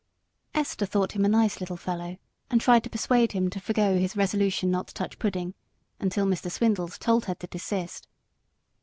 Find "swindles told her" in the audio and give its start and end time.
6.49-7.35